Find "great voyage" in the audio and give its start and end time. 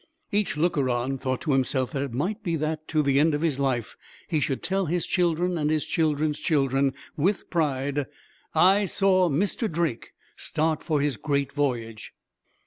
11.17-12.15